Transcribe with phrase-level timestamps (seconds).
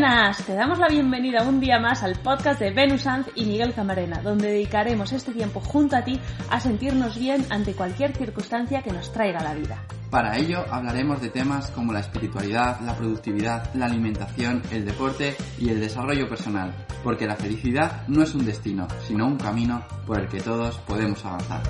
[0.00, 0.44] buenas!
[0.44, 4.22] Te damos la bienvenida un día más al podcast de Venus Sanz y Miguel Camarena,
[4.22, 6.20] donde dedicaremos este tiempo junto a ti
[6.50, 9.82] a sentirnos bien ante cualquier circunstancia que nos traiga la vida.
[10.08, 15.70] Para ello hablaremos de temas como la espiritualidad, la productividad, la alimentación, el deporte y
[15.70, 20.28] el desarrollo personal, porque la felicidad no es un destino, sino un camino por el
[20.28, 21.60] que todos podemos avanzar.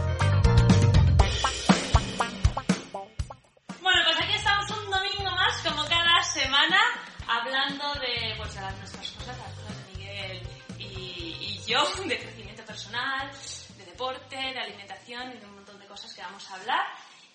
[11.79, 13.31] De crecimiento personal,
[13.77, 16.85] de deporte, de alimentación y de un montón de cosas que vamos a hablar.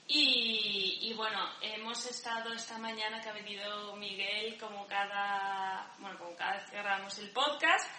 [0.06, 6.36] Y, y, bueno, hemos estado esta mañana que ha venido Miguel como cada, bueno, como
[6.36, 7.90] cada vez que grabamos el podcast,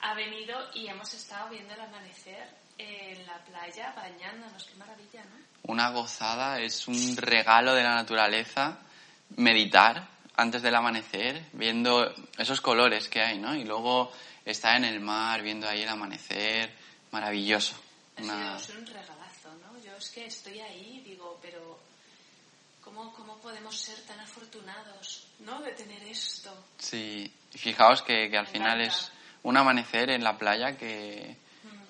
[0.00, 2.48] ha venido y hemos estado viendo el amanecer
[2.78, 4.64] en la playa bañándonos.
[4.64, 5.36] Qué maravilla, ¿no?
[5.72, 8.80] Una gozada, es un regalo de la naturaleza
[9.36, 13.54] meditar antes del amanecer, viendo esos colores que hay, ¿no?
[13.54, 14.10] Y luego
[14.44, 16.72] estar en el mar, viendo ahí el amanecer,
[17.10, 17.74] maravilloso.
[18.18, 18.56] Una...
[18.56, 19.82] Es un regalazo, ¿no?
[19.82, 21.78] Yo es que estoy ahí, digo, pero
[22.82, 25.60] ¿cómo, cómo podemos ser tan afortunados, ¿no?
[25.62, 26.52] De tener esto.
[26.78, 29.10] Sí, y fijaos que, que al final es
[29.42, 31.36] un amanecer en la playa que,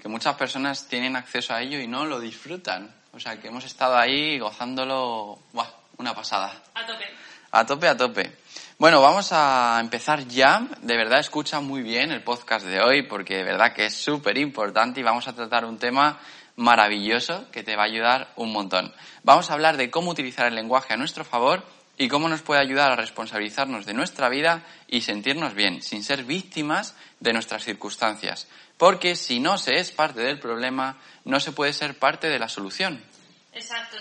[0.01, 2.95] que muchas personas tienen acceso a ello y no lo disfrutan.
[3.13, 5.69] O sea, que hemos estado ahí gozándolo, ¡buah!
[5.99, 6.63] Una pasada.
[6.75, 7.05] A tope.
[7.53, 8.39] A tope, a tope.
[8.79, 10.67] Bueno, vamos a empezar ya.
[10.81, 14.39] De verdad, escucha muy bien el podcast de hoy porque de verdad que es súper
[14.39, 16.19] importante y vamos a tratar un tema
[16.57, 18.93] maravilloso que te va a ayudar un montón.
[19.23, 21.65] Vamos a hablar de cómo utilizar el lenguaje a nuestro favor
[21.99, 26.25] y cómo nos puede ayudar a responsabilizarnos de nuestra vida y sentirnos bien, sin ser
[26.25, 28.49] víctimas de nuestras circunstancias.
[28.79, 32.49] Porque si no se es parte del problema, no se puede ser parte de la
[32.49, 33.05] solución.
[33.53, 33.99] Exacto.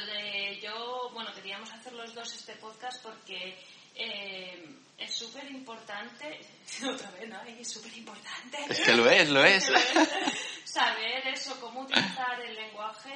[0.62, 3.58] Yo, bueno, queríamos hacer los dos este podcast porque
[3.96, 4.71] eh,
[5.02, 6.40] es súper importante,
[6.94, 7.42] otra vez, ¿no?
[7.44, 8.58] Es súper importante.
[8.70, 9.72] Es que lo es, lo es.
[10.64, 13.12] Saber eso, cómo utilizar el lenguaje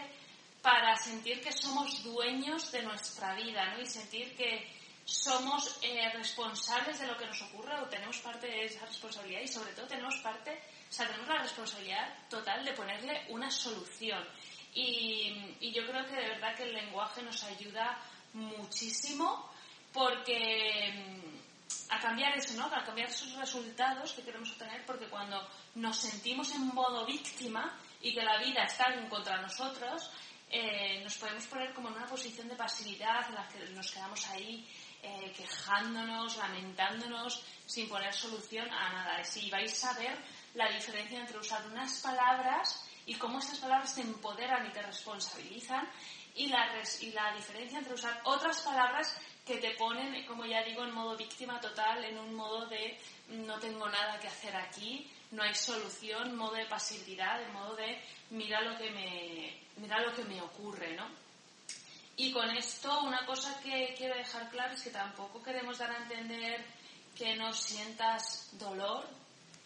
[0.62, 3.82] para sentir que somos dueños de nuestra vida, ¿no?
[3.82, 4.68] Y sentir que
[5.06, 9.48] somos eh, responsables de lo que nos ocurre o tenemos parte de esa responsabilidad y
[9.48, 10.60] sobre todo tenemos parte,
[10.90, 14.24] o sea, tenemos la responsabilidad total de ponerle una solución.
[14.74, 17.98] Y, y yo creo que de verdad que el lenguaje nos ayuda
[18.34, 19.50] muchísimo
[22.06, 22.66] cambiar eso, ¿no?
[22.66, 25.42] A cambiar esos resultados que queremos obtener, porque cuando
[25.74, 30.12] nos sentimos en modo víctima y que la vida está en contra de nosotros,
[30.48, 34.24] eh, nos podemos poner como en una posición de pasividad en la que nos quedamos
[34.28, 34.64] ahí
[35.02, 39.22] eh, quejándonos, lamentándonos, sin poner solución a nada.
[39.36, 40.16] Y vais a ver
[40.54, 45.90] la diferencia entre usar unas palabras y cómo estas palabras te empoderan y te responsabilizan
[46.36, 46.68] y la,
[47.02, 51.16] y la diferencia entre usar otras palabras que te ponen, como ya digo, en modo
[51.16, 52.98] víctima total, en un modo de
[53.30, 58.02] no tengo nada que hacer aquí, no hay solución, modo de pasividad, en modo de
[58.32, 61.08] mira lo que me, mira lo que me ocurre, ¿no?
[62.18, 65.98] Y con esto una cosa que quiero dejar claro es que tampoco queremos dar a
[65.98, 66.66] entender
[67.16, 69.06] que no sientas dolor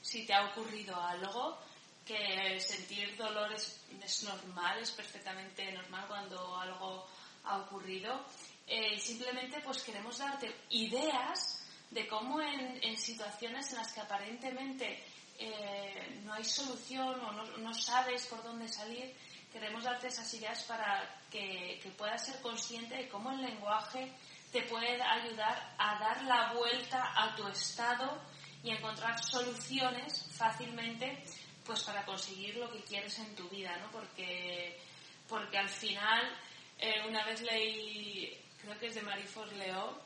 [0.02, 1.58] si te ha ocurrido algo,
[2.06, 7.08] que sentir dolor es, es normal, es perfectamente normal cuando algo
[7.44, 8.26] ha ocurrido.
[8.72, 15.04] Eh, simplemente pues queremos darte ideas de cómo en, situaciones en las que aparentemente
[15.40, 19.16] eh, no hay solución o no, sabes por dónde salir,
[19.52, 24.14] queremos darte esas ideas para que, que, puedas ser consciente de cómo el lenguaje
[24.52, 28.22] te puede ayudar a dar la vuelta a tu estado
[28.64, 31.24] y encontrar soluciones fácilmente
[31.66, 33.92] pues para conseguir lo que quieres en tu vida, ¿no?
[33.92, 34.80] Porque,
[35.28, 36.36] porque al final,
[36.78, 40.00] eh, una vez leí, creo que es de Marie Forleo,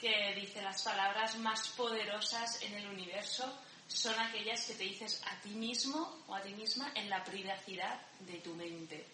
[0.00, 3.52] que dice las palabras más poderosas en el universo
[3.88, 7.98] son aquellas que te dices a ti mismo o a ti misma en la privacidad
[8.20, 9.06] de tu mente.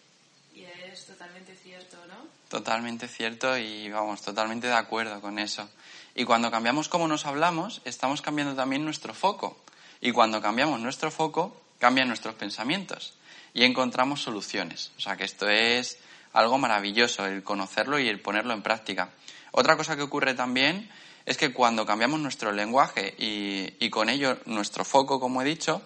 [0.53, 2.27] Y es totalmente cierto, ¿no?
[2.49, 5.69] Totalmente cierto y vamos, totalmente de acuerdo con eso.
[6.13, 9.57] Y cuando cambiamos cómo nos hablamos, estamos cambiando también nuestro foco.
[9.99, 13.15] Y cuando cambiamos nuestro foco, cambian nuestros pensamientos
[13.53, 14.91] y encontramos soluciones.
[14.97, 15.97] O sea que esto es
[16.35, 19.09] algo maravilloso, el conocerlo y el ponerlo en práctica.
[19.51, 20.89] Otra cosa que ocurre también
[21.25, 25.81] es que cuando cambiamos nuestro lenguaje y, y con ello nuestro foco, como he dicho,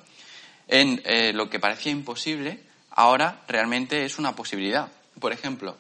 [0.68, 4.90] en eh, lo que parecía imposible, ahora realmente es una posibilidad.
[5.20, 5.78] Por ejemplo,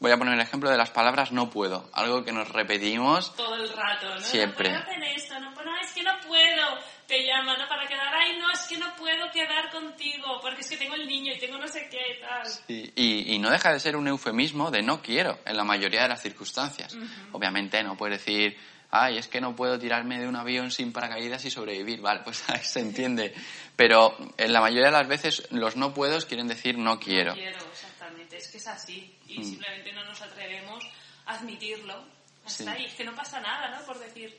[0.00, 3.54] voy a poner el ejemplo de las palabras no puedo, algo que nos repetimos todo
[3.56, 4.20] el rato, ¿no?
[4.20, 4.72] Siempre.
[4.72, 6.78] No puedo esto, no, no, es que no puedo.
[7.12, 7.68] Te llaman, ¿no?
[7.68, 11.06] Para quedar, ay, no, es que no puedo quedar contigo, porque es que tengo el
[11.06, 12.46] niño y tengo no sé qué tal.
[12.46, 16.04] Sí, y, y, no deja de ser un eufemismo de no quiero en la mayoría
[16.04, 16.94] de las circunstancias.
[16.94, 17.28] Uh -huh.
[17.32, 18.56] Obviamente no puedes decir,
[18.90, 22.00] ay, es que no puedo tirarme de un avión sin paracaídas y sobrevivir.
[22.00, 23.34] Vale, pues se entiende.
[23.76, 27.32] Pero en la mayoría de las veces los no puedo quieren decir no quiero.
[27.32, 28.38] No quiero, exactamente.
[28.38, 29.18] Es que es así.
[29.28, 29.44] Y mm.
[29.44, 30.82] simplemente no nos atrevemos
[31.26, 32.06] a admitirlo.
[32.46, 32.86] Hasta ahí.
[32.86, 33.84] Es que no pasa nada, ¿no?
[33.84, 34.34] Por decir,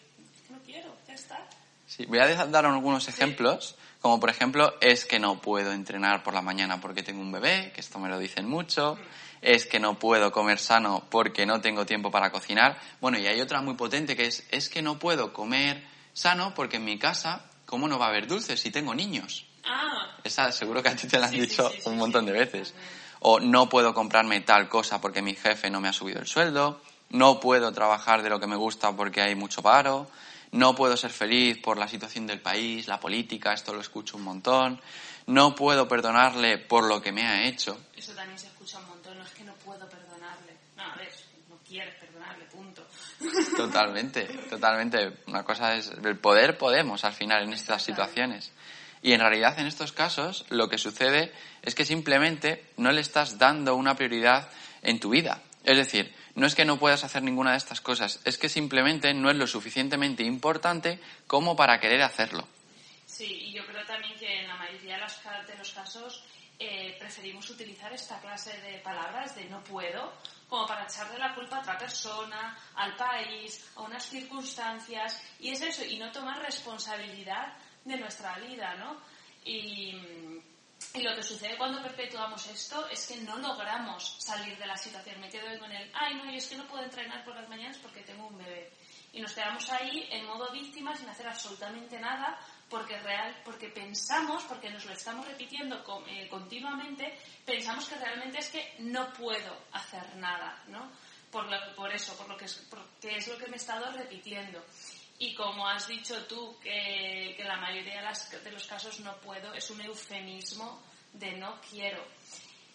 [0.49, 1.47] no quiero, ya está.
[1.95, 3.75] Sí, voy a dar algunos ejemplos.
[4.01, 7.71] Como por ejemplo, es que no puedo entrenar por la mañana porque tengo un bebé,
[7.75, 8.97] que esto me lo dicen mucho.
[9.43, 12.79] Es que no puedo comer sano porque no tengo tiempo para cocinar.
[12.99, 16.77] Bueno, y hay otra muy potente que es, es que no puedo comer sano porque
[16.77, 19.45] en mi casa, ¿cómo no va a haber dulces si tengo niños?
[19.63, 20.17] Ah.
[20.23, 22.73] Esa seguro que a ti te la han dicho un montón de veces.
[23.19, 26.81] O no puedo comprarme tal cosa porque mi jefe no me ha subido el sueldo.
[27.11, 30.07] No puedo trabajar de lo que me gusta porque hay mucho paro
[30.53, 34.23] no puedo ser feliz por la situación del país, la política, esto lo escucho un
[34.23, 34.79] montón,
[35.27, 37.77] no puedo perdonarle por lo que me ha hecho.
[37.95, 41.11] Eso también se escucha un montón, no es que no puedo perdonarle, no, a ver,
[41.49, 42.85] no quieres perdonarle, punto.
[43.57, 45.23] Totalmente, totalmente.
[45.27, 48.51] Una cosa es, el poder podemos al final en estas situaciones.
[49.01, 53.37] Y en realidad en estos casos lo que sucede es que simplemente no le estás
[53.37, 54.49] dando una prioridad
[54.81, 55.41] en tu vida.
[55.63, 59.13] Es decir, no es que no puedas hacer ninguna de estas cosas, es que simplemente
[59.13, 62.47] no es lo suficientemente importante como para querer hacerlo.
[63.05, 66.23] Sí, y yo creo también que en la mayoría de los casos
[66.59, 70.13] eh, preferimos utilizar esta clase de palabras de no puedo
[70.47, 75.61] como para echarle la culpa a otra persona, al país, a unas circunstancias, y es
[75.61, 79.01] eso, y no tomar responsabilidad de nuestra vida, ¿no?
[79.43, 79.95] Y
[80.95, 85.19] y lo que sucede cuando perpetuamos esto es que no logramos salir de la situación.
[85.19, 87.79] Me quedo con el, ay, no, yo es que no puedo entrenar por las mañanas
[87.79, 88.71] porque tengo un bebé.
[89.11, 94.43] Y nos quedamos ahí en modo víctima sin hacer absolutamente nada porque real, porque pensamos,
[94.43, 100.15] porque nos lo estamos repitiendo eh, continuamente, pensamos que realmente es que no puedo hacer
[100.17, 100.91] nada, ¿no?
[101.31, 104.63] Por, por eso, por lo que es, porque es lo que me he estado repitiendo.
[105.19, 108.01] Y como has dicho tú, que, la mayoría
[108.43, 110.81] de, los casos no puedo, es un eufemismo
[111.13, 112.03] de no quiero.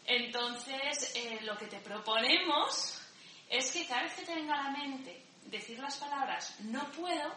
[0.06, 3.00] Entonces, eh, lo que te proponemos
[3.50, 7.34] es que cada vez que te venga a la mente decir las palabras no puedo,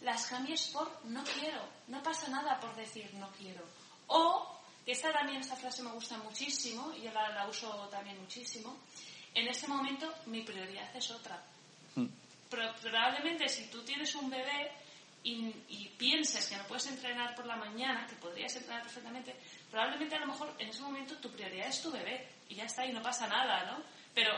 [0.00, 1.62] las cambies por no quiero.
[1.88, 3.62] No pasa nada por decir no quiero.
[4.08, 8.18] O, que esta también, esta frase me gusta muchísimo, y yo la, la uso también
[8.18, 8.76] muchísimo,
[9.34, 11.40] en este momento mi prioridad es otra.
[11.94, 12.06] Mm
[12.50, 14.72] probablemente si tú tienes un bebé
[15.22, 19.36] y, piensas que no puedes entrenar por la mañana, que podrías entrenar perfectamente,
[19.70, 22.86] probablemente a lo mejor en ese momento tu prioridad es tu bebé y ya está
[22.86, 23.82] y no pasa nada, ¿no?
[24.14, 24.32] Pero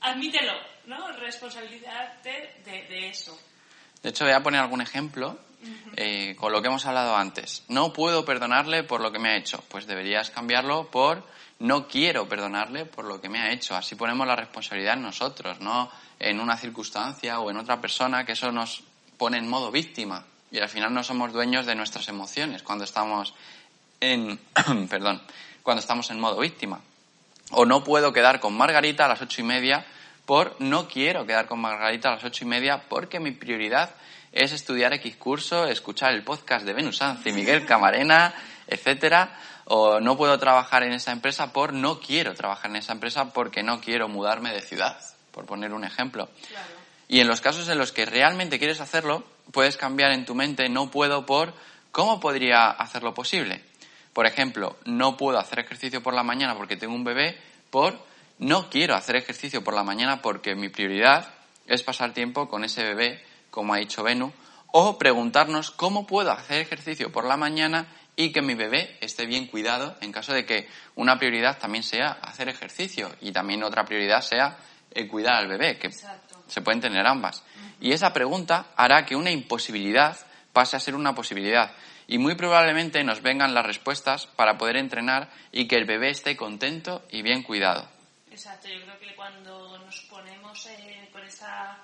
[0.00, 0.52] admítelo,
[0.86, 1.12] ¿no?
[1.12, 3.38] Responsabilidad de, eso.
[4.02, 5.38] De hecho, voy a poner algún ejemplo
[5.96, 7.64] eh, con lo que hemos hablado antes.
[7.68, 9.62] No puedo perdonarle por lo que me ha hecho.
[9.68, 11.22] Pues deberías cambiarlo por
[11.58, 13.76] no quiero perdonarle por lo que me ha hecho.
[13.76, 18.32] Así ponemos la responsabilidad en nosotros, no en una circunstancia o en otra persona, que
[18.32, 18.82] eso nos
[19.18, 20.24] pone en modo víctima.
[20.50, 23.34] Y al final no somos dueños de nuestras emociones cuando estamos
[24.00, 24.40] en,
[24.88, 25.20] perdón,
[25.62, 26.80] cuando estamos en modo víctima.
[27.52, 29.84] O no puedo quedar con Margarita a las ocho y media
[30.30, 33.90] por no quiero quedar con Margarita a las ocho y media porque mi prioridad
[34.30, 38.32] es estudiar X curso, escuchar el podcast de Venus y Miguel Camarena,
[38.68, 43.32] etcétera, o no puedo trabajar en esa empresa por no quiero trabajar en esa empresa
[43.32, 45.00] porque no quiero mudarme de ciudad,
[45.32, 46.28] por poner un ejemplo.
[47.08, 50.68] Y en los casos en los que realmente quieres hacerlo, puedes cambiar en tu mente
[50.68, 51.54] no puedo por
[51.90, 53.64] cómo podría hacerlo posible.
[54.12, 57.36] Por ejemplo, no puedo hacer ejercicio por la mañana porque tengo un bebé
[57.70, 58.08] por
[58.40, 61.28] no quiero hacer ejercicio por la mañana porque mi prioridad
[61.66, 64.32] es pasar tiempo con ese bebé, como ha dicho Benu,
[64.72, 69.46] o preguntarnos cómo puedo hacer ejercicio por la mañana y que mi bebé esté bien
[69.46, 74.22] cuidado en caso de que una prioridad también sea hacer ejercicio y también otra prioridad
[74.22, 74.56] sea
[74.90, 77.44] el cuidar al bebé, que se pueden tener ambas.
[77.78, 80.16] Y esa pregunta hará que una imposibilidad
[80.54, 81.72] pase a ser una posibilidad
[82.08, 86.36] y muy probablemente nos vengan las respuestas para poder entrenar y que el bebé esté
[86.36, 87.99] contento y bien cuidado.
[88.30, 91.78] Exacto, yo creo que cuando nos ponemos eh, con esa,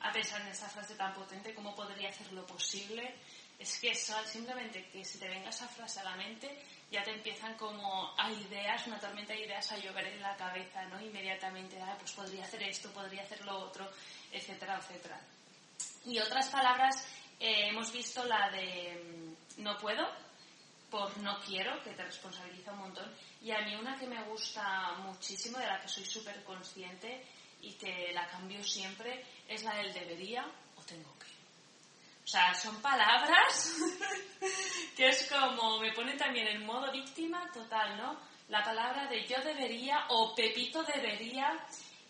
[0.00, 3.14] a pensar en esa frase tan potente, ¿cómo podría hacerlo posible?
[3.62, 6.50] es que simplemente que si te venga esa frase a la mente,
[6.90, 10.84] ya te empiezan como a ideas, una tormenta de ideas a llover en la cabeza,
[10.86, 11.00] ¿no?
[11.00, 13.88] Inmediatamente, ah, pues podría hacer esto, podría hacer lo otro,
[14.32, 15.20] etcétera, etcétera.
[16.04, 17.06] Y otras palabras,
[17.38, 20.08] eh, hemos visto la de mm, no puedo,
[20.92, 23.10] por no quiero, que te responsabiliza un montón.
[23.40, 27.24] Y a mí una que me gusta muchísimo, de la que soy súper consciente
[27.62, 30.44] y que la cambio siempre, es la del debería
[30.76, 31.32] o tengo que.
[32.22, 33.72] O sea, son palabras
[34.96, 38.20] que es como, me pone también en modo víctima total, ¿no?
[38.48, 41.58] La palabra de yo debería o Pepito debería,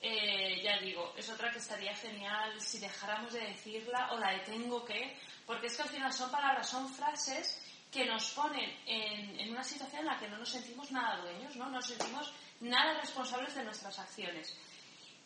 [0.00, 4.40] eh, ya digo, es otra que estaría genial si dejáramos de decirla o la de
[4.40, 7.61] tengo que, porque es que al final son palabras, son frases
[7.92, 11.54] que nos ponen en, en una situación en la que no nos sentimos nada dueños,
[11.56, 11.66] ¿no?
[11.66, 14.56] No nos sentimos nada responsables de nuestras acciones.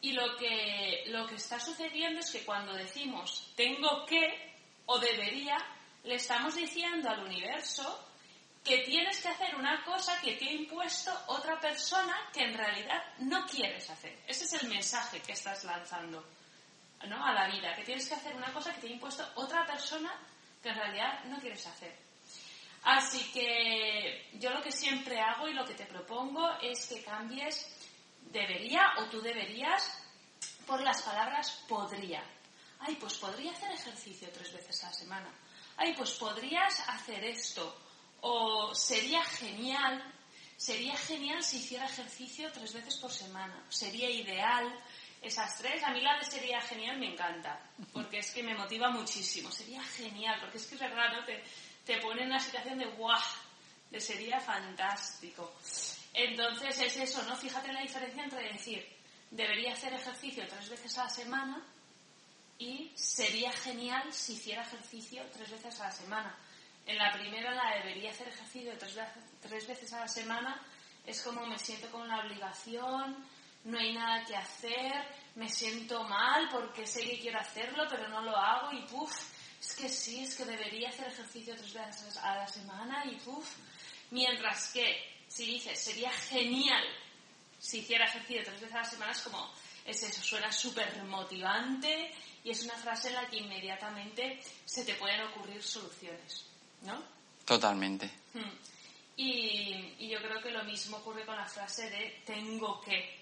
[0.01, 4.55] Y lo que, lo que está sucediendo es que cuando decimos tengo que
[4.87, 5.57] o debería,
[6.05, 8.05] le estamos diciendo al universo
[8.63, 13.01] que tienes que hacer una cosa que te ha impuesto otra persona que en realidad
[13.19, 14.19] no quieres hacer.
[14.27, 16.25] Ese es el mensaje que estás lanzando
[17.09, 17.25] ¿no?
[17.25, 20.13] a la vida, que tienes que hacer una cosa que te ha impuesto otra persona
[20.63, 22.06] que en realidad no quieres hacer.
[22.87, 27.67] Así que yo lo que siempre hago y lo que te propongo es que cambies
[28.31, 30.01] debería o tú deberías
[30.69, 32.23] por las palabras podría.
[32.79, 35.35] Ay, pues podría hacer ejercicio tres veces a la semana.
[35.77, 37.77] Ay, pues podrías hacer esto.
[38.21, 40.01] O sería genial,
[40.57, 43.65] sería genial si hiciera ejercicio tres veces por semana.
[43.69, 44.73] Sería ideal.
[45.21, 47.59] Esas tres, a mí la de sería genial me encanta,
[47.93, 49.51] porque es que me motiva muchísimo.
[49.51, 51.25] Sería genial, porque es que es verdad, ¿no?
[51.87, 53.23] Te, pone en una situación de guau,
[53.91, 55.55] de sería fantástico.
[56.13, 57.37] Entonces es eso, ¿no?
[57.37, 58.87] Fíjate la diferencia entre decir,
[59.31, 61.63] debería hacer ejercicio tres veces a la semana
[62.59, 66.37] y sería genial si hiciera ejercicio tres veces a la semana.
[66.87, 68.99] En la primera, la debería hacer ejercicio tres,
[69.41, 70.61] tres veces a la semana,
[71.05, 73.17] es como me siento con una obligación,
[73.65, 74.93] no hay nada que hacer,
[75.35, 79.13] me siento mal porque sé que quiero hacerlo, pero no lo hago y puff,
[79.61, 83.47] es que sí, es que debería hacer ejercicio tres veces a la semana y puff.
[84.11, 86.85] Mientras que si dices, sería genial
[87.59, 89.51] si hiciera ejercicio tres veces a la semana, es como,
[89.85, 92.13] es eso, suena súper motivante
[92.45, 96.47] y es una frase en la que inmediatamente se te pueden ocurrir soluciones,
[96.83, 97.03] ¿no?
[97.45, 98.11] Totalmente.
[98.35, 98.51] Hmm.
[99.17, 103.19] Y, y, yo creo que lo mismo ocurre con la frase de tengo que,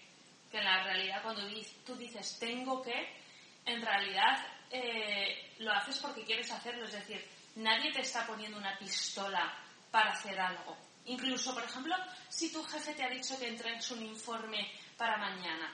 [0.51, 1.43] que en la realidad cuando
[1.87, 3.17] tú dices tengo que,
[3.65, 4.45] en realidad
[4.77, 9.57] eh, lo haces porque quieres hacerlo, es decir, nadie te está poniendo una pistola
[9.89, 10.77] para hacer algo.
[11.07, 11.95] Incluso, por ejemplo,
[12.29, 15.73] si tu jefe te ha dicho que entregues un informe para mañana,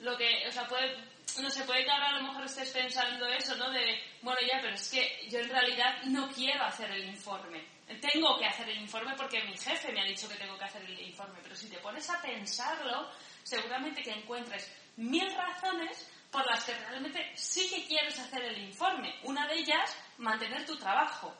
[0.00, 0.96] lo que, o sea, puede,
[1.40, 3.70] no se puede que ahora a lo mejor estés pensando eso, ¿no?
[3.70, 7.64] De, bueno, ya, pero es que yo en realidad no quiero hacer el informe.
[8.00, 10.82] Tengo que hacer el informe porque mi jefe me ha dicho que tengo que hacer
[10.82, 11.38] el informe.
[11.44, 13.08] Pero si te pones a pensarlo,
[13.44, 19.14] seguramente que encuentres mil razones por las que realmente sí que quieres hacer el informe.
[19.24, 21.32] Una de ellas, mantener tu trabajo.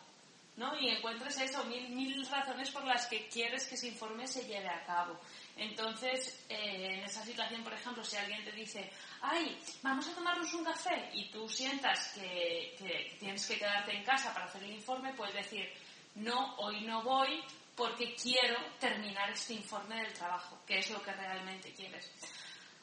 [0.56, 0.78] ¿no?
[0.78, 4.68] Y encuentres eso, mil, mil razones por las que quieres que ese informe se lleve
[4.68, 5.18] a cabo.
[5.56, 8.90] Entonces, eh, en esa situación, por ejemplo, si alguien te dice,
[9.22, 14.04] ay, vamos a tomarnos un café y tú sientas que, que tienes que quedarte en
[14.04, 15.72] casa para hacer el informe, puedes decir,
[16.16, 17.42] no, hoy no voy
[17.74, 22.10] porque quiero terminar este informe del trabajo, que es lo que realmente quieres.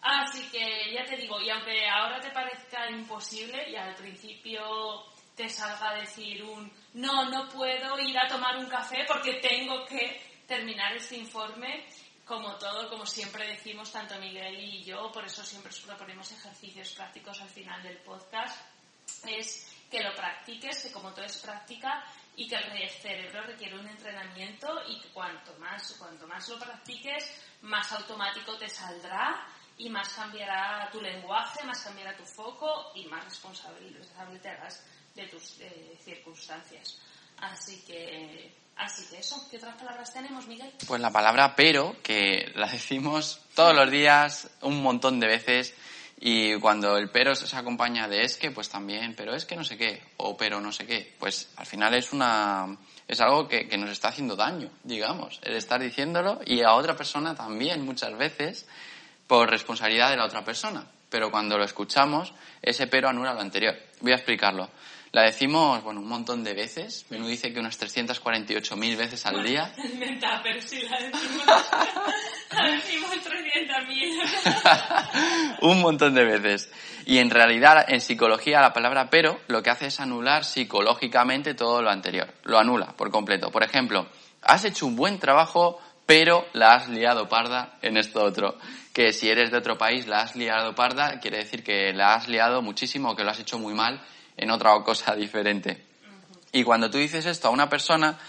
[0.02, 5.04] Así que ya te digo, y aunque ahora te parezca imposible, y al principio
[5.36, 9.86] te salga a decir un no, no puedo ir a tomar un café porque tengo
[9.86, 11.86] que terminar este informe,
[12.26, 16.94] como todo, como siempre decimos tanto Miguel y yo, por eso siempre os proponemos ejercicios
[16.94, 18.60] prácticos al final del podcast,
[19.28, 22.04] es que lo practiques, que como todo es práctica
[22.36, 27.44] y que el cerebro requiere un entrenamiento y que cuanto más, cuanto más lo practiques,
[27.62, 29.46] más automático te saldrá
[29.80, 33.80] y más cambiará tu lenguaje, más cambiará tu foco y más responsable
[34.42, 34.84] te harás
[35.16, 35.58] de tus
[36.04, 37.00] circunstancias.
[37.38, 39.48] Así que, así que eso.
[39.50, 40.72] ¿Qué otras palabras tenemos, Miguel?
[40.86, 45.74] Pues la palabra pero, que la decimos todos los días, un montón de veces,
[46.20, 49.64] y cuando el pero se acompaña de es que, pues también, pero es que no
[49.64, 53.70] sé qué, o pero no sé qué, pues al final es una es algo que,
[53.70, 58.16] que nos está haciendo daño, digamos, el estar diciéndolo y a otra persona también muchas
[58.18, 58.68] veces
[59.30, 60.84] por responsabilidad de la otra persona.
[61.08, 62.34] Pero cuando lo escuchamos,
[62.64, 63.78] ese pero anula lo anterior.
[64.02, 64.72] Voy a explicarlo.
[65.12, 67.06] La decimos, bueno, un montón de veces.
[67.12, 69.72] Menú dice que unas 348.000 veces al día.
[70.00, 71.46] Menta, pero sí la decimos.
[72.52, 75.60] la decimos 300.000.
[75.62, 76.72] un montón de veces.
[77.06, 81.84] Y en realidad, en psicología, la palabra pero lo que hace es anular psicológicamente todo
[81.84, 82.34] lo anterior.
[82.46, 83.52] Lo anula por completo.
[83.52, 84.08] Por ejemplo,
[84.42, 88.58] has hecho un buen trabajo, pero la has liado parda en esto otro.
[89.00, 92.28] Que si eres de otro país, la has liado parda, quiere decir que la has
[92.28, 94.02] liado muchísimo, que lo has hecho muy mal
[94.36, 95.86] en otra cosa diferente.
[96.52, 98.20] Y cuando tú dices esto a una persona,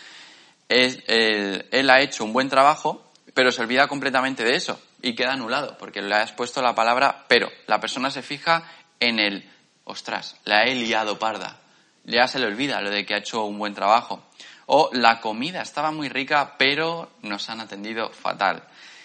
[0.69, 5.77] él, ha hecho un buen trabajo, pero se olvida completamente de eso y queda anulado,
[5.77, 7.51] porque le has puesto la palabra pero.
[7.67, 8.63] La persona se fija
[9.01, 9.51] en el,
[9.83, 11.59] ostras, la he liado parda.
[12.05, 14.23] Ya se le olvida lo de que ha hecho un buen trabajo.
[14.67, 18.63] O la comida estaba muy rica, pero nos han atendido fatal.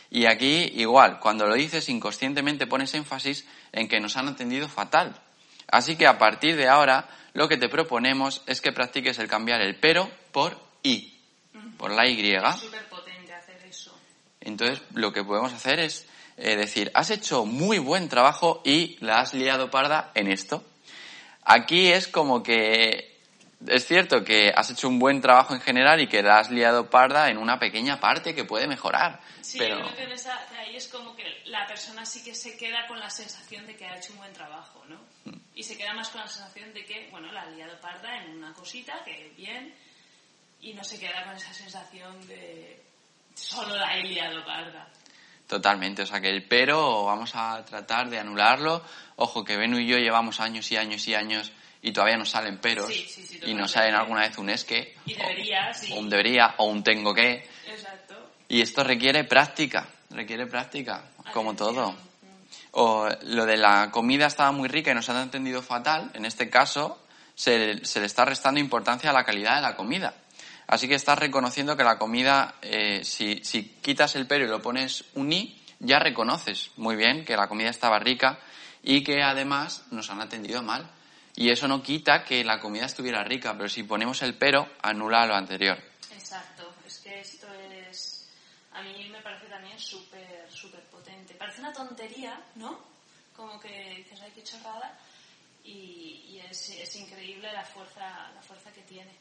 [0.09, 5.15] Y aquí igual, cuando lo dices inconscientemente pones énfasis en que nos han entendido fatal.
[5.67, 9.61] Así que a partir de ahora lo que te proponemos es que practiques el cambiar
[9.61, 11.19] el pero por y,
[11.77, 12.17] por la y.
[12.17, 13.93] Es súper potente hacer eso.
[14.41, 16.05] Entonces lo que podemos hacer es
[16.37, 20.63] eh, decir, has hecho muy buen trabajo y la has liado parda en esto.
[21.43, 23.14] Aquí es como que
[23.67, 26.89] es cierto que has hecho un buen trabajo en general y que la has liado
[26.89, 29.19] parda en una pequeña parte que puede mejorar.
[29.41, 29.79] Sí, pero...
[29.79, 33.09] yo creo que ahí es como que la persona sí que se queda con la
[33.09, 34.97] sensación de que ha hecho un buen trabajo, ¿no?
[35.25, 35.37] Mm.
[35.55, 38.37] Y se queda más con la sensación de que, bueno, la ha liado parda en
[38.37, 39.73] una cosita, que bien,
[40.61, 42.83] y no se queda con esa sensación de
[43.33, 44.89] solo la he liado parda.
[45.47, 48.83] Totalmente, o sea que el pero vamos a tratar de anularlo.
[49.17, 51.51] Ojo que Benu y yo llevamos años y años y años
[51.87, 54.63] y todavía nos salen peros Sí, sí, sí, y nos salen alguna vez un es
[54.65, 55.93] que Y debería, sí.
[55.93, 58.15] o un debería o un tengo que Exacto.
[58.49, 61.55] y esto requiere práctica, requiere práctica, como Atención.
[61.55, 61.95] todo.
[62.71, 66.49] O lo de la comida estaba muy rica y nos han entendido fatal, en este
[66.49, 67.01] caso
[67.35, 70.13] se, se le está restando importancia a la calidad de la comida.
[70.67, 74.61] Así que estás reconociendo que la comida, eh, si, si quitas el pero y lo
[74.61, 78.39] pones un i, ya reconoces muy bien que la comida estaba rica
[78.81, 80.89] y que además nos han atendido mal.
[81.35, 85.25] Y eso no quita que la comida estuviera rica, pero si ponemos el pero, anula
[85.25, 85.77] lo anterior.
[86.11, 88.29] Exacto, es que esto es,
[88.71, 91.33] a mí me parece también súper, súper potente.
[91.35, 92.79] Parece una tontería, ¿no?
[93.35, 94.97] Como que dices, ay, qué chorrada,
[95.65, 99.11] y, y es, es increíble la fuerza, la fuerza que tiene.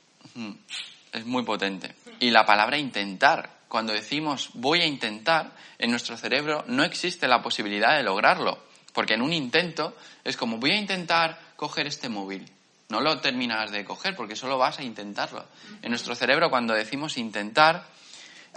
[1.12, 1.94] Es muy potente.
[2.20, 7.42] Y la palabra intentar, cuando decimos voy a intentar, en nuestro cerebro no existe la
[7.42, 8.64] posibilidad de lograrlo.
[8.92, 12.44] Porque en un intento es como voy a intentar coger este móvil.
[12.90, 15.46] No lo terminas de coger porque solo vas a intentarlo.
[15.80, 17.86] En nuestro cerebro cuando decimos intentar,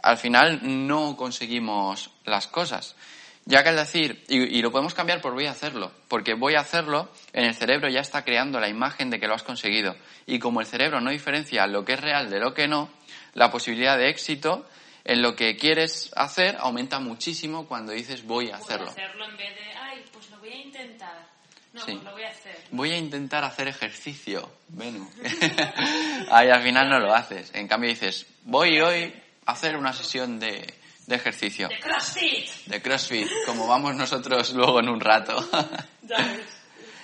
[0.04, 2.98] al final no conseguimos las cosas.
[3.46, 6.56] Ya que al decir, y, y lo podemos cambiar por voy a hacerlo, porque voy
[6.56, 9.96] a hacerlo, en el cerebro ya está creando la imagen de que lo has conseguido.
[10.26, 12.90] Y como el cerebro no diferencia lo que es real de lo que no,
[13.36, 14.68] la posibilidad de éxito
[15.06, 18.92] en lo que quieres hacer aumenta muchísimo cuando dices voy a hacerlo.
[18.92, 21.37] Voy a hacerlo en vez de, ay, pues lo voy a intentar.
[21.78, 21.92] No, Sí.
[21.94, 22.58] pues lo voy a hacer.
[22.72, 25.10] Voy a intentar hacer ejercicio, Venu.
[26.32, 27.52] Ahí al final no lo haces.
[27.54, 29.14] En cambio dices, voy hoy
[29.46, 30.74] a hacer una sesión de,
[31.06, 32.50] de ejercicio, ¡De CrossFit!
[32.66, 35.48] de CrossFit, como vamos nosotros luego en un rato.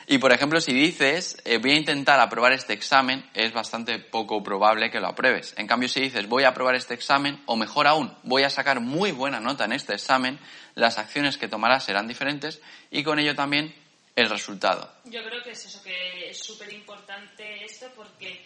[0.05, 4.43] Y por ejemplo, si dices, eh, voy a intentar aprobar este examen, es bastante poco
[4.43, 5.53] probable que lo apruebes.
[5.57, 8.81] En cambio, si dices, voy a aprobar este examen, o mejor aún, voy a sacar
[8.81, 10.39] muy buena nota en este examen,
[10.75, 13.73] las acciones que tomarás serán diferentes y con ello también
[14.15, 14.89] el resultado.
[15.06, 18.45] Yo creo que es eso, que es súper importante esto porque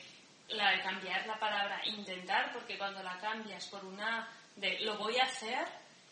[0.49, 5.17] la de cambiar la palabra intentar, porque cuando la cambias por una de lo voy
[5.17, 5.67] a hacer,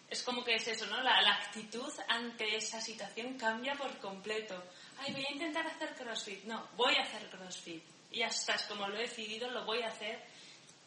[0.09, 1.01] es como que es eso, ¿no?
[1.01, 4.61] La, la actitud ante esa situación cambia por completo.
[4.99, 6.43] Ay, voy a intentar hacer CrossFit.
[6.43, 7.83] No, voy a hacer CrossFit.
[8.11, 10.21] Y ya está, es como lo he decidido, lo voy a hacer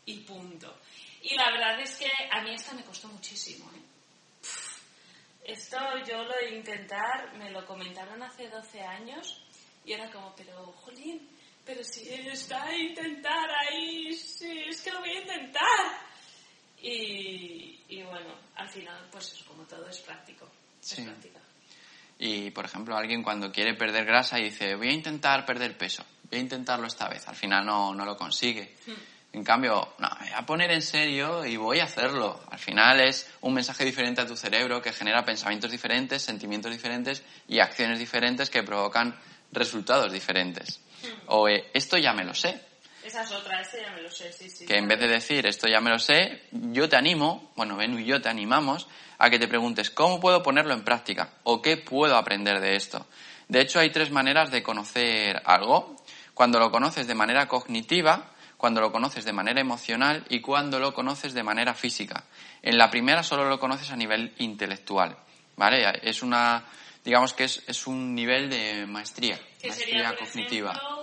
[0.04, 0.78] y punto.
[1.22, 3.87] Y la verdad es que a mí esta me costó muchísimo, ¿eh?
[5.48, 9.42] Esto yo lo de intentar, me lo comentaron hace 12 años
[9.82, 11.26] y era como, pero, jolín,
[11.64, 16.06] pero si está a intentar ahí, sí, es que lo voy a intentar.
[16.82, 20.46] Y, y bueno, al final, pues es como todo, es práctico.
[20.82, 21.40] Es práctica.
[22.18, 26.04] Y, por ejemplo, alguien cuando quiere perder grasa y dice, voy a intentar perder peso,
[26.30, 28.74] voy a intentarlo esta vez, al final no, no lo consigue.
[29.32, 32.40] En cambio, no, me voy a poner en serio y voy a hacerlo.
[32.50, 37.22] Al final es un mensaje diferente a tu cerebro que genera pensamientos diferentes, sentimientos diferentes
[37.46, 39.14] y acciones diferentes que provocan
[39.52, 40.80] resultados diferentes.
[41.26, 42.60] O eh, esto ya me lo sé,
[43.04, 44.66] Esa es otra, este ya me lo sé, sí, sí.
[44.66, 47.98] que en vez de decir esto ya me lo sé, yo te animo, bueno, Benu
[47.98, 48.88] y yo te animamos
[49.18, 53.06] a que te preguntes cómo puedo ponerlo en práctica o qué puedo aprender de esto.
[53.48, 55.96] De hecho, hay tres maneras de conocer algo.
[56.34, 60.92] Cuando lo conoces de manera cognitiva, cuando lo conoces de manera emocional y cuando lo
[60.92, 62.24] conoces de manera física.
[62.60, 65.16] En la primera solo lo conoces a nivel intelectual,
[65.56, 65.86] ¿vale?
[66.02, 66.64] Es una,
[67.04, 70.72] digamos que es, es un nivel de maestría, ¿Qué maestría sería, cognitiva.
[70.72, 70.97] ejemplo,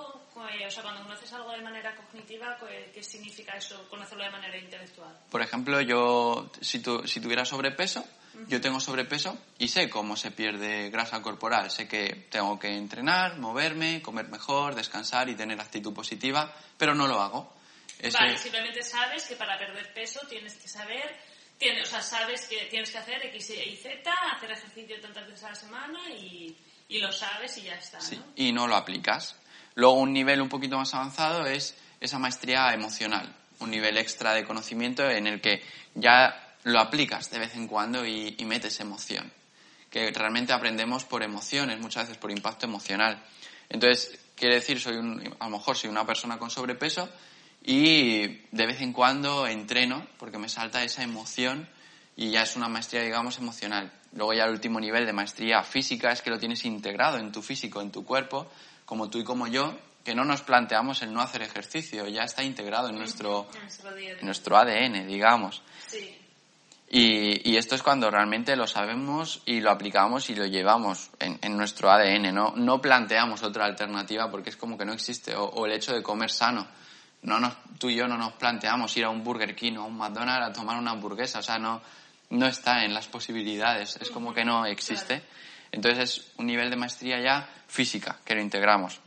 [0.67, 4.58] o sea, cuando conoces algo de manera cognitiva, cu- ¿qué significa eso, conocerlo de manera
[4.58, 5.15] intelectual?
[5.29, 8.05] Por ejemplo, yo, si, tu- si tuviera sobrepeso,
[8.47, 11.71] yo tengo sobrepeso y sé cómo se pierde grasa corporal.
[11.71, 17.08] Sé que tengo que entrenar, moverme, comer mejor, descansar y tener actitud positiva, pero no
[17.08, 17.53] lo hago.
[17.97, 21.15] Ese- Vale, simplemente sabes que para perder peso tienes que saber,
[21.58, 25.43] tienes, o sea, sabes que tienes que hacer X y Z, hacer ejercicio tantas veces
[25.45, 26.58] a la semana y,
[26.89, 28.34] y lo sabes y ya está, sí, ¿no?
[28.36, 29.38] y no lo aplicas.
[29.75, 34.45] Luego, un nivel un poquito más avanzado es esa maestría emocional, un nivel extra de
[34.45, 35.61] conocimiento en el que
[35.93, 39.31] ya lo aplicas de vez en cuando y, y metes emoción.
[39.89, 43.23] Que realmente aprendemos por emociones, muchas veces por impacto emocional.
[43.69, 47.09] Entonces, quiere decir, soy un, a lo mejor soy una persona con sobrepeso
[47.63, 51.67] y de vez en cuando entreno porque me salta esa emoción
[52.15, 53.91] y ya es una maestría, digamos, emocional.
[54.13, 57.41] Luego ya el último nivel de maestría física es que lo tienes integrado en tu
[57.41, 58.49] físico, en tu cuerpo,
[58.86, 62.43] como tú y como yo, que no nos planteamos el no hacer ejercicio, ya está
[62.43, 63.48] integrado en nuestro,
[63.89, 65.63] en nuestro ADN, digamos.
[65.88, 66.21] Sí.
[66.88, 71.39] Y, y, esto es cuando realmente lo sabemos y lo aplicamos y lo llevamos en,
[71.41, 72.54] en nuestro ADN, ¿no?
[72.56, 75.36] No planteamos otra alternativa porque es como que no existe.
[75.36, 76.67] O, o el hecho de comer sano.
[77.24, 79.86] No nos, tú y yo no nos planteamos ir a un Burger King o a
[79.86, 81.39] un McDonald's a tomar una hamburguesa.
[81.39, 81.82] O sea, no,
[82.30, 83.98] no está en las posibilidades.
[84.00, 85.24] Es como que no existe.
[85.71, 88.99] Entonces es un nivel de maestría ya física, que lo integramos.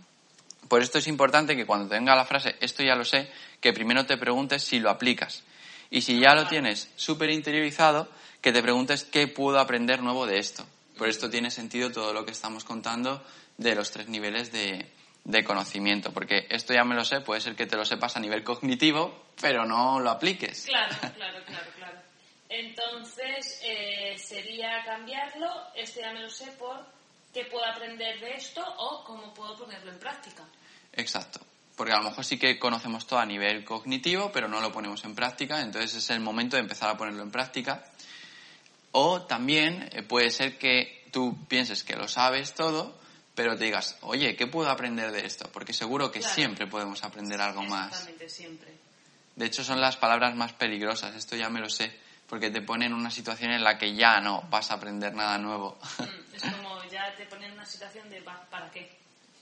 [0.68, 4.06] Por esto es importante que cuando tenga la frase esto ya lo sé, que primero
[4.06, 5.42] te preguntes si lo aplicas.
[5.90, 8.08] Y si ya lo tienes súper interiorizado,
[8.40, 10.66] que te preguntes qué puedo aprender nuevo de esto.
[10.96, 13.24] Por esto tiene sentido todo lo que estamos contando
[13.56, 14.90] de los tres niveles de,
[15.24, 16.12] de, conocimiento.
[16.12, 19.26] Porque esto ya me lo sé, puede ser que te lo sepas a nivel cognitivo,
[19.40, 20.66] pero no lo apliques.
[20.66, 21.77] Claro, claro, claro.
[22.48, 26.86] Entonces, eh, sería cambiarlo, esto ya me lo sé por
[27.32, 30.44] qué puedo aprender de esto o cómo puedo ponerlo en práctica.
[30.92, 31.40] Exacto
[31.78, 35.04] porque a lo mejor sí que conocemos todo a nivel cognitivo, pero no lo ponemos
[35.04, 37.84] en práctica, entonces es el momento de empezar a ponerlo en práctica.
[38.90, 42.98] O también eh, puede ser que tú pienses que lo sabes todo,
[43.36, 45.48] pero te digas, oye, ¿qué puedo aprender de esto?
[45.52, 46.34] Porque seguro que Claro.
[46.34, 47.90] siempre podemos aprender algo más.
[47.92, 48.72] Exactamente, siempre.
[49.36, 51.96] De hecho, son las palabras más peligrosas, esto ya me lo sé,
[52.28, 55.38] porque te ponen en una situación en la que ya no vas a aprender nada
[55.38, 55.78] nuevo.
[55.98, 58.96] Mm, Es como ya te ponen en una situación de "Va, ¿para qué?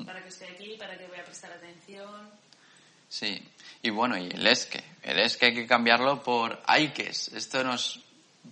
[0.05, 0.77] ¿Para qué estoy aquí?
[0.79, 2.31] ¿Para qué voy a prestar atención?
[3.09, 3.43] Sí,
[3.83, 4.83] y bueno, y el es que.
[5.03, 7.09] El es que hay que cambiarlo por hay que.
[7.09, 8.01] Esto nos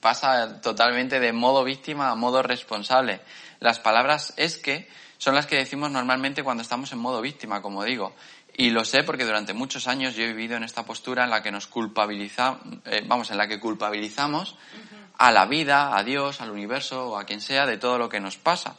[0.01, 3.21] pasa totalmente de modo víctima a modo responsable.
[3.61, 7.85] Las palabras es que son las que decimos normalmente cuando estamos en modo víctima, como
[7.85, 8.15] digo.
[8.57, 11.43] Y lo sé porque durante muchos años yo he vivido en esta postura en la
[11.43, 12.61] que nos culpabilizamos,
[13.07, 14.57] vamos, en la que culpabilizamos
[15.19, 18.21] a la vida, a Dios, al universo o a quien sea de todo lo que
[18.21, 18.77] nos pasa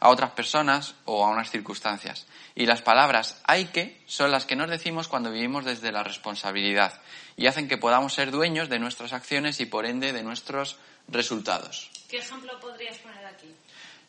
[0.00, 2.26] a otras personas o a unas circunstancias.
[2.54, 7.00] Y las palabras hay que son las que nos decimos cuando vivimos desde la responsabilidad
[7.36, 11.90] y hacen que podamos ser dueños de nuestras acciones y por ende de nuestros resultados.
[12.08, 13.52] ¿Qué ejemplo podrías poner aquí?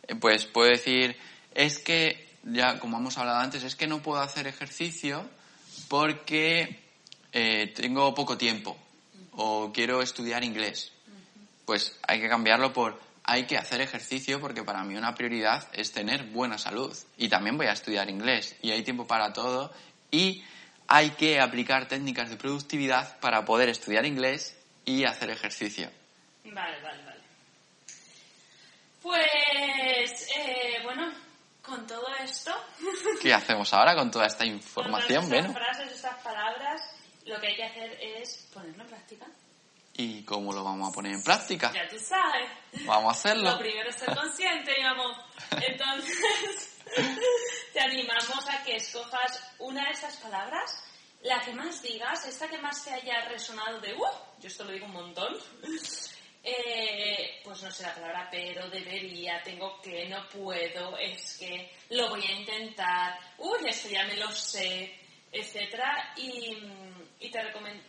[0.07, 1.17] Eh, Pues puedo decir,
[1.53, 5.29] es que, ya como hemos hablado antes, es que no puedo hacer ejercicio
[5.87, 6.79] porque
[7.31, 8.77] eh, tengo poco tiempo
[9.33, 10.91] o quiero estudiar inglés.
[11.65, 15.91] Pues hay que cambiarlo por hay que hacer ejercicio porque para mí una prioridad es
[15.91, 16.97] tener buena salud.
[17.17, 19.73] Y también voy a estudiar inglés y hay tiempo para todo.
[20.09, 20.43] Y
[20.87, 25.91] hay que aplicar técnicas de productividad para poder estudiar inglés y hacer ejercicio.
[26.45, 27.21] Vale, vale, vale.
[29.01, 31.11] Pues, eh, bueno,
[31.67, 32.51] con todo esto,
[33.21, 35.29] ¿Qué hacemos ahora con toda esta con información?
[35.29, 36.81] todas estas Bueno, frases, estas palabras,
[37.25, 39.25] lo que hay que hacer es ponerlo en práctica.
[39.99, 41.71] ¿y cómo lo vamos a poner en práctica?
[41.73, 42.47] Ya tú sabes.
[42.85, 43.57] Vamos a Lo hacerlo.
[43.59, 45.15] primero es ser consciente, mi amor.
[45.59, 46.77] Entonces,
[47.73, 50.83] te animamos a que escojas una de estas palabras,
[51.23, 54.05] la que más digas, esta que más te haya resonado de, ¡uh!
[54.39, 55.35] Yo esto lo digo un montón.
[56.49, 62.07] Eh, pues no sé la palabra, pero debería, tengo que, no puedo, es que lo
[62.07, 64.97] voy a intentar, uy, esto ya me lo sé,
[65.29, 66.13] etcétera.
[66.15, 66.57] Y,
[67.19, 67.39] y te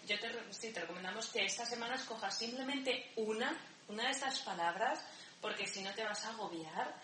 [0.09, 5.05] yo te, sí, te recomendamos que esta semana escojas simplemente una, una de estas palabras,
[5.41, 6.97] porque si no te vas a agobiar.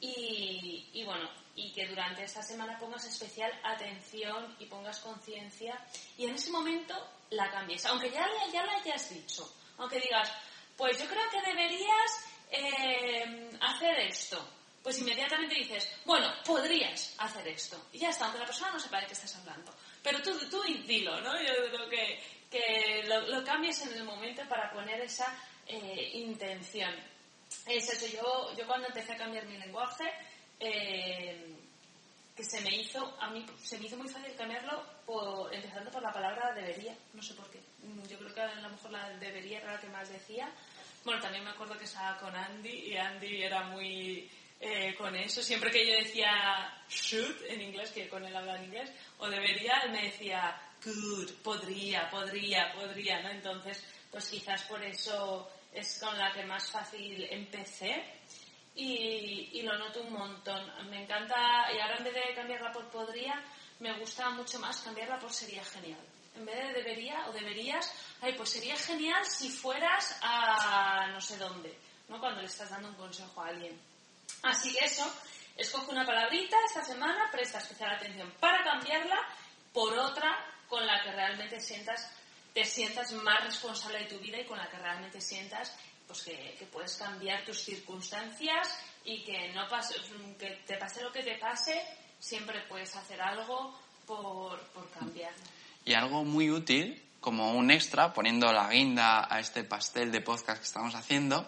[0.00, 5.82] Y, y bueno, y que durante esta semana pongas especial atención y pongas conciencia
[6.18, 6.94] y en ese momento
[7.30, 10.30] la cambies, aunque ya, ya la hayas dicho, aunque digas,
[10.78, 14.48] pues yo creo que deberías eh, hacer esto.
[14.80, 17.88] Pues inmediatamente dices, bueno, podrías hacer esto.
[17.92, 19.74] Y ya está, aunque la persona no sepa de qué estás hablando.
[20.02, 21.38] Pero tú, tú dilo, ¿no?
[21.42, 25.36] Yo creo que, que lo, lo cambies en el momento para poner esa
[25.66, 26.94] eh, intención.
[27.66, 30.04] Es eso, yo, yo cuando empecé a cambiar mi lenguaje,
[30.60, 31.56] eh,
[32.36, 34.97] que se me hizo, a mí se me hizo muy fácil cambiarlo
[36.00, 37.58] la palabra debería, no sé por qué.
[37.82, 40.50] Mm, Yo creo que a lo mejor la debería era la que más decía.
[41.04, 44.30] Bueno, también me acuerdo que estaba con Andy y Andy era muy
[44.60, 45.42] eh, con eso.
[45.42, 49.80] Siempre que yo decía should en inglés, que con él hablaba en inglés, o debería,
[49.84, 53.30] él me decía could, podría, podría, podría, ¿no?
[53.30, 58.02] Entonces, pues quizás por eso es con la que más fácil empecé
[58.74, 60.90] y, y lo noto un montón.
[60.90, 63.42] Me encanta, y ahora en vez de cambiarla por podría,
[63.80, 66.00] me gusta mucho más cambiarla por sería genial.
[66.34, 71.36] En vez de debería o deberías, ay, pues sería genial si fueras a no sé
[71.36, 71.76] dónde,
[72.08, 72.20] ¿no?
[72.20, 73.80] Cuando le estás dando un consejo a alguien.
[74.42, 75.10] Así que eso,
[75.56, 79.18] escoge una palabrita esta semana, presta especial atención para cambiarla
[79.72, 80.36] por otra
[80.68, 82.10] con la que realmente sientas,
[82.54, 86.66] te sientas más responsable de tu vida y con la que realmente sientas pues que,
[86.72, 89.68] puedes cambiar tus circunstancias y que no
[90.38, 91.82] que te pase lo que te pase,
[92.18, 95.38] siempre puedes hacer algo por, por cambiarlo.
[95.84, 100.58] Y algo muy útil, como un extra, poniendo la guinda a este pastel de podcast
[100.58, 101.46] que estamos haciendo,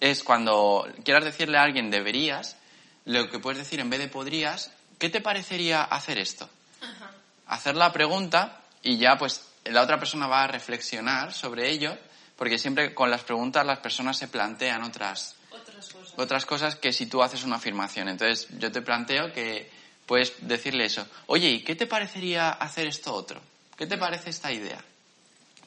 [0.00, 2.56] es cuando quieras decirle a alguien deberías,
[3.04, 6.48] lo que puedes decir en vez de podrías, ¿qué te parecería hacer esto?
[6.80, 7.12] Ajá.
[7.46, 11.96] Hacer la pregunta y ya pues la otra persona va a reflexionar sobre ello,
[12.36, 16.18] porque siempre con las preguntas las personas se plantean otras, Otras cosas.
[16.18, 18.08] otras cosas que si tú haces una afirmación.
[18.08, 19.70] Entonces yo te planteo que
[20.10, 21.06] puedes decirle eso.
[21.26, 23.40] Oye, ¿y qué te parecería hacer esto otro?
[23.78, 24.84] ¿Qué te parece esta idea?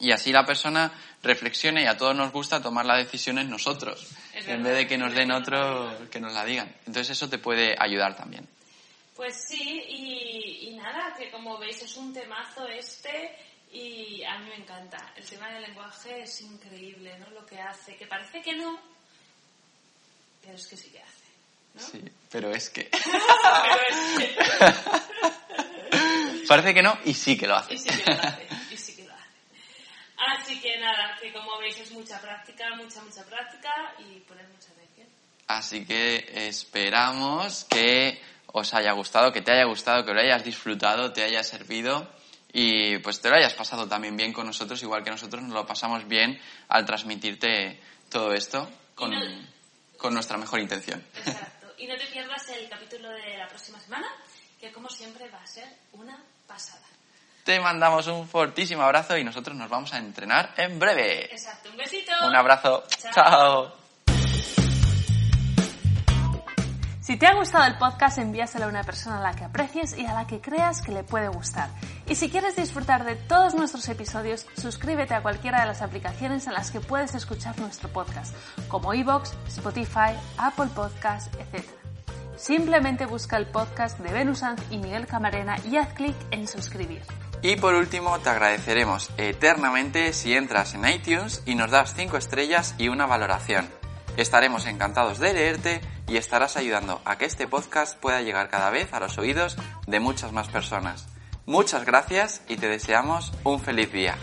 [0.02, 4.06] Y así la persona reflexiona y a todos nos gusta tomar la decisión en nosotros,
[4.34, 6.68] en vez de que nos den otro, que nos la digan.
[6.80, 8.46] Entonces eso te puede ayudar también.
[9.16, 13.38] Pues sí, y, y nada, que como veis es un temazo este
[13.72, 15.14] y a mí me encanta.
[15.16, 17.30] El tema del lenguaje es increíble, ¿no?
[17.30, 18.78] Lo que hace, que parece que no,
[20.42, 21.23] pero es que sí que hace,
[21.74, 21.82] ¿no?
[21.82, 24.36] Sí, pero es que Pero es que...
[26.48, 27.74] parece que no y sí que lo hace.
[27.74, 29.24] Y sí que lo hace, y sí que lo hace.
[30.18, 34.70] Así que nada, que como veis es mucha práctica, mucha, mucha práctica y poner mucha
[34.72, 35.08] atención.
[35.48, 41.12] Así que esperamos que os haya gustado, que te haya gustado, que lo hayas disfrutado,
[41.12, 42.08] te haya servido
[42.52, 45.66] y pues te lo hayas pasado también bien con nosotros, igual que nosotros nos lo
[45.66, 49.48] pasamos bien al transmitirte todo esto con, no-
[49.98, 51.04] con nuestra mejor intención.
[51.26, 51.63] Exacto.
[51.84, 54.08] Y no te pierdas el capítulo de la próxima semana,
[54.58, 56.18] que como siempre va a ser una
[56.48, 56.86] pasada.
[57.44, 61.26] Te mandamos un fortísimo abrazo y nosotros nos vamos a entrenar en breve.
[61.26, 62.14] Exacto, un besito.
[62.26, 62.86] Un abrazo.
[62.88, 63.12] Chao.
[63.14, 63.74] Chao.
[67.02, 70.06] Si te ha gustado el podcast, envíaselo a una persona a la que aprecies y
[70.06, 71.68] a la que creas que le puede gustar.
[72.08, 76.54] Y si quieres disfrutar de todos nuestros episodios, suscríbete a cualquiera de las aplicaciones en
[76.54, 78.36] las que puedes escuchar nuestro podcast,
[78.68, 81.66] como iVoox, Spotify, Apple Podcasts, etc.
[82.36, 87.02] Simplemente busca el podcast de Venusant y Miguel Camarena y haz clic en suscribir.
[87.42, 92.76] Y por último, te agradeceremos eternamente si entras en iTunes y nos das 5 estrellas
[92.78, 93.70] y una valoración.
[94.18, 98.94] Estaremos encantados de leerte y estarás ayudando a que este podcast pueda llegar cada vez
[98.94, 101.13] a los oídos de muchas más personas.
[101.46, 104.16] Muchas gracias y te deseamos un feliz día.